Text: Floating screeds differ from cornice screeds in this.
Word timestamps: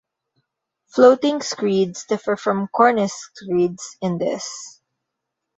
Floating 0.87 1.43
screeds 1.43 2.05
differ 2.05 2.35
from 2.35 2.67
cornice 2.69 3.13
screeds 3.13 3.97
in 4.01 4.17
this. 4.17 4.81